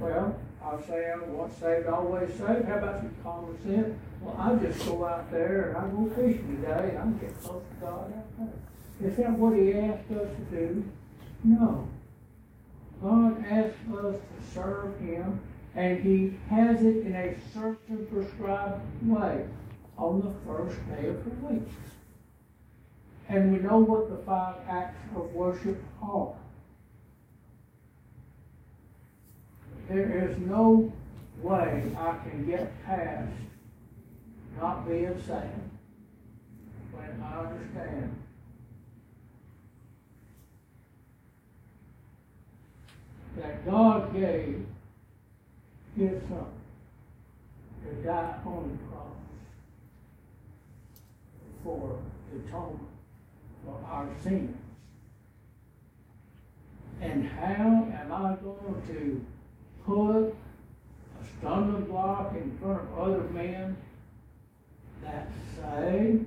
[0.01, 2.65] Well, I say I'm once saved, always saved.
[2.65, 3.97] How about some common sense?
[4.21, 6.97] Well, I just go out there and I go fishing today.
[7.01, 9.09] I'm getting close to God out there.
[9.09, 10.85] Is that what He asked us to do?
[11.45, 11.89] No.
[13.01, 15.41] God asked us to serve Him,
[15.77, 19.47] and He has it in a certain prescribed way
[19.97, 21.69] on the first day of the week.
[23.29, 26.35] And we know what the five acts of worship are.
[29.89, 30.93] There is no
[31.43, 33.31] way I can get past
[34.61, 35.71] not being saved
[36.93, 38.17] when I understand
[43.37, 44.67] that God gave
[45.97, 46.47] His Son
[47.85, 49.07] to die on the cross
[51.63, 51.99] for
[52.35, 52.89] atonement
[53.65, 54.57] for our sins.
[57.01, 59.25] And how am I going to
[59.87, 63.77] put a stumbling block in front of other men
[65.03, 66.19] that say,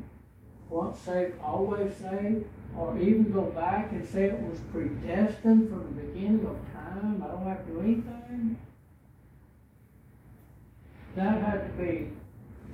[0.69, 2.45] once saved, always saved,
[2.77, 7.31] or even go back and say it was predestined from the beginning of time, I
[7.31, 8.57] don't have to do anything.
[11.15, 12.11] That had to be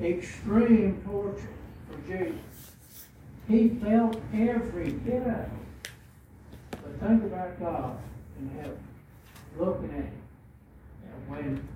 [0.01, 1.49] extreme torture
[1.89, 2.75] for Jesus.
[3.47, 5.49] He felt every bit of it.
[6.71, 7.97] But think about God
[8.39, 8.77] in heaven,
[9.57, 10.24] looking at him
[11.27, 11.67] when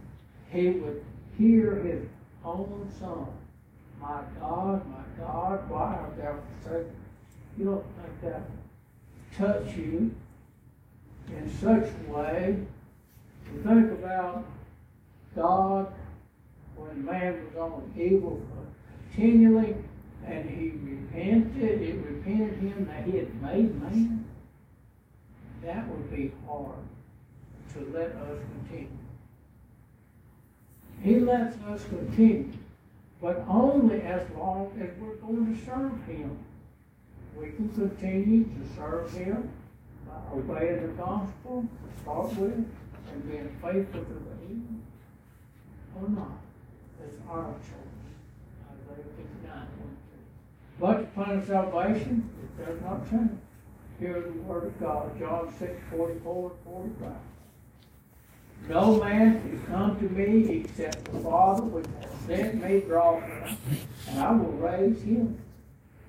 [0.52, 1.04] he would
[1.38, 2.06] hear his
[2.44, 3.28] own son,
[4.02, 6.96] My God, my God, why art thou forsaken?
[7.58, 8.42] You don't think that
[9.38, 10.16] touch you
[11.28, 12.58] in such a way
[13.46, 14.46] to think about
[15.36, 15.92] God
[16.76, 18.42] when man was on evil
[19.12, 19.76] continually
[20.26, 24.26] and he repented, it repented him that he had made man.
[25.64, 26.76] That would be hard
[27.74, 28.88] to let us continue.
[31.02, 32.52] He lets us continue,
[33.22, 36.38] but only as long as we're going to serve Him.
[37.38, 39.50] We can continue to serve Him
[40.06, 42.66] by obeying the gospel to start with
[43.12, 44.84] and being faithful to the end
[45.96, 46.38] oh, or not.
[47.02, 48.92] It's our choice.
[48.92, 49.68] Isaiah 59
[50.80, 53.40] But the plan of salvation, it does not change.
[54.00, 57.12] Hear the word of God, John 6, 44 45.
[58.68, 63.58] No man can come to me except the Father which has sent me draw him,
[64.08, 65.38] and I will raise him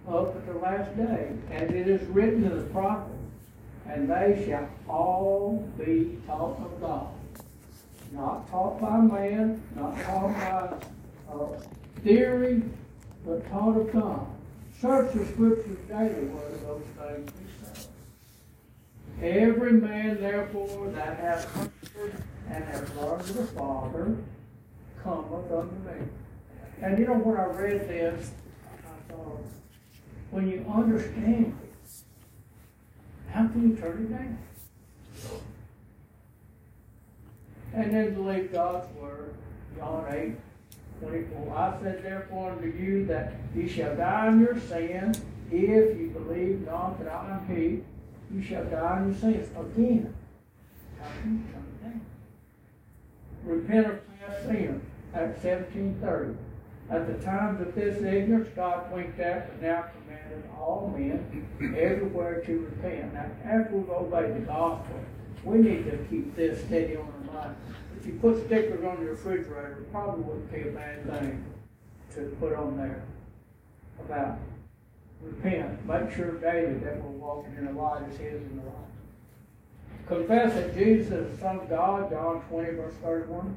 [0.09, 1.33] up at the last day.
[1.51, 3.15] As it is written in the prophets,
[3.89, 7.09] and they shall all be taught of God.
[8.13, 11.61] Not taught by man, not taught by uh,
[12.03, 12.63] theory,
[13.25, 14.27] but taught of God.
[14.81, 17.31] Search the scriptures daily whether those things.
[19.23, 21.71] Every man, therefore, that hath
[22.51, 24.17] and hath learned of the Father
[25.03, 26.07] cometh unto me.
[26.83, 28.33] And you know, when I read this,
[28.67, 29.45] I thought,
[30.31, 31.91] when you understand it,
[33.31, 34.39] how can you turn it down?
[37.75, 39.35] And then believe God's word,
[39.77, 40.35] John 8,
[41.01, 41.57] 24.
[41.57, 45.21] I said therefore unto you that ye shall die in your sins,
[45.53, 47.83] if you believe not that I am He,
[48.35, 49.49] you shall die in your sins.
[49.57, 50.15] Again,
[51.01, 51.60] how can you?
[53.51, 54.81] Repent of past sin,
[55.13, 56.39] Acts 1730.
[56.89, 61.47] At the times of this ignorance, God winked at, but now commanded all men
[61.77, 63.13] everywhere to repent.
[63.13, 65.01] Now, after we've obeyed the gospel,
[65.43, 67.57] we need to keep this steady on our mind.
[67.99, 71.45] If you put stickers on your refrigerator, it probably wouldn't be a bad thing
[72.15, 73.03] to put on there
[73.99, 74.39] about
[75.21, 75.85] repent.
[75.87, 79.00] Make sure daily that we're walking in the light as His in the light.
[80.07, 83.57] Confess that Jesus is the Son of God, John 20, verse 31.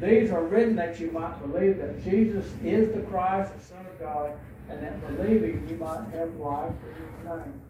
[0.00, 3.98] These are written that you might believe that Jesus is the Christ, the Son of
[4.00, 4.32] God,
[4.68, 7.60] and that believing you might have life in his name.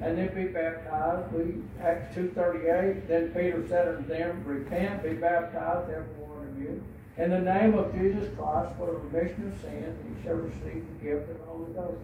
[0.00, 1.32] And then be baptized.
[1.32, 3.08] We Acts two thirty eight.
[3.08, 6.82] Then Peter said unto them, Repent, be baptized, every one of you,
[7.16, 11.04] in the name of Jesus Christ for the remission of sins, you shall receive the
[11.04, 11.98] gift of the Holy Ghost.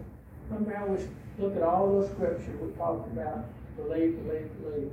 [0.49, 0.97] Remember how we
[1.39, 3.45] look at all those scriptures we talked about.
[3.77, 4.91] Believe, believe, believe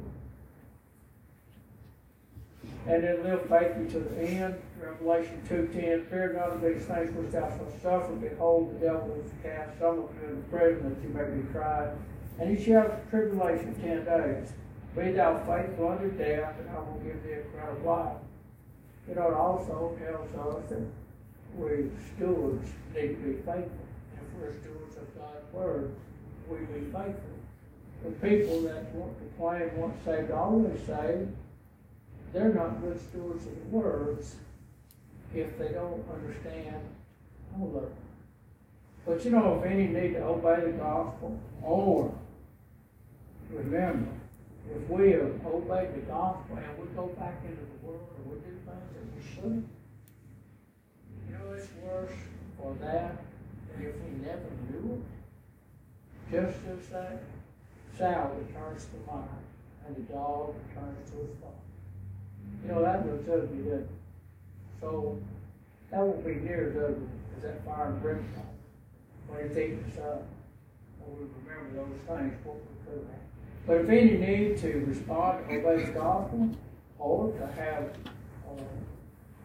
[2.87, 4.61] and then live faithfully to the end.
[4.80, 8.12] Revelation 2.10, Fear none of these things which thou shalt suffer.
[8.14, 11.97] Behold, the devil is cast some of you into prison that you may be tried.
[12.41, 14.53] And he shall have tribulation ten days.
[14.97, 18.16] Be thou faithful unto death, and I will give thee a crown of life.
[19.09, 20.83] You know, it also tells us that
[21.57, 23.87] we stewards need to be faithful.
[24.16, 25.95] If we're stewards of God's word,
[26.49, 27.41] we be faithful.
[28.05, 31.30] The people that want to claim once saved, always saved,
[32.32, 34.36] they're not good stewards of the words
[35.34, 36.82] if they don't understand
[37.57, 37.92] all of.
[39.07, 42.12] But you know, if any need to obey the gospel, or
[43.50, 44.11] remember,
[44.74, 48.38] if we have obeyed the gospel and we go back into the world and we
[48.40, 49.68] do things that we shouldn't,
[51.28, 52.12] you know, it's worse
[52.59, 53.16] for that
[53.70, 56.32] than if we never knew it.
[56.32, 57.22] Just as that
[57.99, 59.28] sow returns to mine
[59.86, 61.55] and the dog returns to his father.
[62.64, 63.88] You know, that looks ugly, doesn't?
[64.80, 65.18] So,
[65.90, 68.47] that won't be near as ugly as that fire and brimstone
[69.28, 70.22] when it's eating us up.
[71.07, 73.66] We remember those things, what we could have.
[73.66, 76.51] But if any need to respond to obey the gospel,
[76.99, 77.90] or to have
[78.47, 78.62] uh,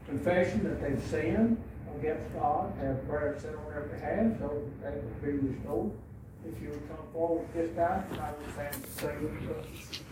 [0.05, 1.61] confession that they've sinned
[1.97, 5.91] against God, have prayer said on their behalf so that they can be restored.
[6.47, 8.55] If you would come forward this time, I would
[9.21, 10.06] with us.